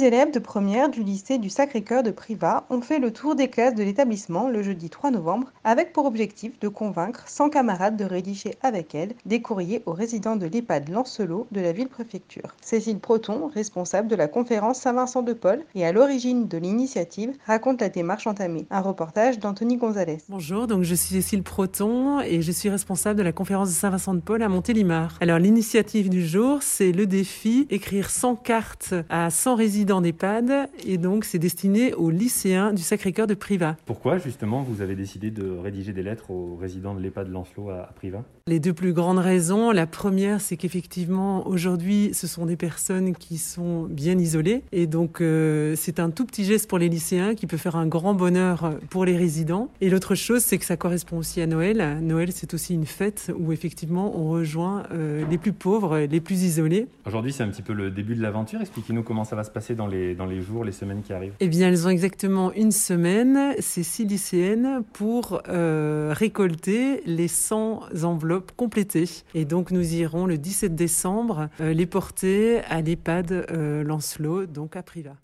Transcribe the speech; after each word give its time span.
Six 0.00 0.06
élèves 0.06 0.32
de 0.32 0.38
première 0.38 0.88
du 0.88 1.02
lycée 1.02 1.36
du 1.36 1.50
Sacré-Cœur 1.50 2.02
de 2.02 2.10
Privas 2.10 2.64
ont 2.70 2.80
fait 2.80 2.98
le 2.98 3.12
tour 3.12 3.34
des 3.34 3.48
classes 3.48 3.74
de 3.74 3.82
l'établissement 3.82 4.48
le 4.48 4.62
jeudi 4.62 4.88
3 4.88 5.10
novembre 5.10 5.52
avec 5.62 5.92
pour 5.92 6.06
objectif 6.06 6.58
de 6.58 6.68
convaincre 6.68 7.24
100 7.26 7.50
camarades 7.50 7.98
de 7.98 8.06
rédiger 8.06 8.54
avec 8.62 8.94
elles 8.94 9.12
des 9.26 9.42
courriers 9.42 9.82
aux 9.84 9.92
résidents 9.92 10.36
de 10.36 10.46
l'EHPAD 10.46 10.88
Lancelot 10.88 11.46
de 11.52 11.60
la 11.60 11.72
ville-préfecture. 11.72 12.56
Cécile 12.62 12.98
Proton, 12.98 13.50
responsable 13.54 14.08
de 14.08 14.16
la 14.16 14.26
conférence 14.26 14.78
Saint-Vincent 14.78 15.20
de 15.20 15.34
Paul 15.34 15.60
et 15.74 15.84
à 15.84 15.92
l'origine 15.92 16.48
de 16.48 16.56
l'initiative, 16.56 17.36
raconte 17.46 17.82
la 17.82 17.90
démarche 17.90 18.26
entamée. 18.26 18.66
Un 18.70 18.80
reportage 18.80 19.38
d'Anthony 19.38 19.76
Gonzalez. 19.76 20.22
Bonjour, 20.30 20.66
donc 20.66 20.82
je 20.82 20.94
suis 20.94 21.16
Cécile 21.16 21.42
Proton 21.42 22.20
et 22.20 22.40
je 22.40 22.52
suis 22.52 22.70
responsable 22.70 23.18
de 23.18 23.24
la 23.24 23.32
conférence 23.32 23.68
de 23.68 23.74
Saint-Vincent 23.74 24.14
de 24.14 24.20
Paul 24.20 24.42
à 24.42 24.48
Montélimar. 24.48 25.18
Alors 25.20 25.38
l'initiative 25.38 26.08
du 26.08 26.26
jour, 26.26 26.62
c'est 26.62 26.92
le 26.92 27.06
défi 27.06 27.66
écrire 27.68 28.08
100 28.08 28.36
cartes 28.36 28.94
à 29.10 29.28
100 29.28 29.56
résidents 29.56 29.89
résident 29.90 30.00
d'EHPAD 30.00 30.68
et 30.86 30.98
donc 30.98 31.24
c'est 31.24 31.40
destiné 31.40 31.94
aux 31.94 32.10
lycéens 32.10 32.72
du 32.72 32.82
Sacré-Cœur 32.82 33.26
de 33.26 33.34
Privas. 33.34 33.74
Pourquoi 33.86 34.18
justement 34.18 34.62
vous 34.62 34.82
avez 34.82 34.94
décidé 34.94 35.32
de 35.32 35.50
rédiger 35.50 35.92
des 35.92 36.04
lettres 36.04 36.30
aux 36.30 36.54
résidents 36.54 36.94
de 36.94 37.00
l'EHPAD 37.00 37.28
Lancelot 37.28 37.70
à, 37.70 37.90
Privas? 37.96 38.22
Les 38.46 38.60
deux 38.60 38.72
plus 38.72 38.92
grandes 38.92 39.18
raisons. 39.18 39.72
La 39.72 39.86
première, 39.86 40.40
c'est 40.40 40.56
qu'effectivement 40.56 41.46
aujourd'hui 41.48 42.10
ce 42.12 42.28
sont 42.28 42.46
des 42.46 42.56
personnes 42.56 43.16
qui 43.16 43.38
sont 43.38 43.84
bien 43.84 44.16
isolées 44.16 44.62
et 44.70 44.86
donc 44.86 45.20
euh, 45.20 45.74
c'est 45.76 45.98
un 45.98 46.10
tout 46.10 46.24
petit 46.24 46.44
geste 46.44 46.68
pour 46.68 46.78
les 46.78 46.88
lycéens 46.88 47.34
qui 47.34 47.48
peut 47.48 47.56
faire 47.56 47.74
un 47.74 47.86
grand 47.86 48.14
bonheur 48.14 48.78
pour 48.90 49.04
les 49.04 49.16
résidents. 49.16 49.70
Et 49.80 49.90
l'autre 49.90 50.14
chose, 50.14 50.42
c'est 50.42 50.58
que 50.58 50.64
ça 50.64 50.76
correspond 50.76 51.18
aussi 51.18 51.40
à 51.40 51.48
Noël. 51.48 51.98
Noël, 52.00 52.30
c'est 52.32 52.54
aussi 52.54 52.74
une 52.74 52.86
fête 52.86 53.32
où 53.36 53.50
effectivement 53.52 54.16
on 54.16 54.30
rejoint 54.30 54.84
euh, 54.92 55.24
les 55.28 55.38
plus 55.38 55.52
pauvres, 55.52 55.98
les 55.98 56.20
plus 56.20 56.44
isolés. 56.44 56.86
Aujourd'hui, 57.06 57.32
c'est 57.32 57.42
un 57.42 57.48
petit 57.48 57.62
peu 57.62 57.72
le 57.72 57.90
début 57.90 58.14
de 58.14 58.22
l'aventure. 58.22 58.60
Expliquez-nous 58.60 59.02
comment 59.02 59.24
ça 59.24 59.34
va 59.34 59.42
se 59.42 59.50
passer 59.50 59.69
dans 59.74 59.86
les, 59.86 60.14
dans 60.14 60.26
les 60.26 60.42
jours, 60.42 60.64
les 60.64 60.72
semaines 60.72 61.02
qui 61.02 61.12
arrivent 61.12 61.34
Eh 61.40 61.48
bien, 61.48 61.68
elles 61.68 61.86
ont 61.86 61.90
exactement 61.90 62.52
une 62.52 62.72
semaine, 62.72 63.54
ces 63.58 63.82
six 63.82 64.04
lycéennes, 64.04 64.82
pour 64.92 65.42
euh, 65.48 66.12
récolter 66.16 67.02
les 67.06 67.28
100 67.28 68.04
enveloppes 68.04 68.52
complétées. 68.56 69.08
Et 69.34 69.44
donc, 69.44 69.70
nous 69.70 69.94
irons 69.94 70.26
le 70.26 70.38
17 70.38 70.74
décembre 70.74 71.48
euh, 71.60 71.72
les 71.72 71.86
porter 71.86 72.60
à 72.68 72.80
l'EHPAD 72.80 73.32
euh, 73.32 73.82
Lancelot, 73.82 74.46
donc 74.46 74.76
à 74.76 74.82
Privas. 74.82 75.16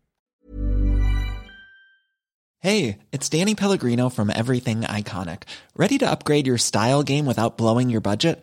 Hey, 2.61 2.99
it's 3.13 3.29
Danny 3.29 3.55
Pellegrino 3.55 4.09
from 4.09 4.31
Everything 4.31 4.81
Iconic. 4.83 5.43
Ready 5.77 5.99
to 5.99 6.11
upgrade 6.11 6.47
your 6.47 6.59
style 6.59 7.05
game 7.05 7.27
without 7.27 7.57
blowing 7.57 7.91
your 7.91 8.01
budget? 8.01 8.43